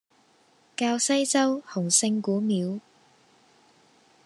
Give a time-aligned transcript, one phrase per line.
[0.75, 2.79] 滘西洲洪聖古廟